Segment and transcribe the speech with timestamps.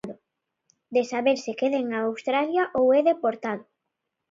[0.95, 3.63] De saber se queda en Australia ou é deportado.